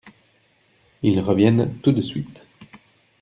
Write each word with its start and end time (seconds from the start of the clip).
Ils 1.03 1.19
reviennent 1.19 1.75
tout 1.83 1.91
de 1.91 2.01
suite. 2.01 2.47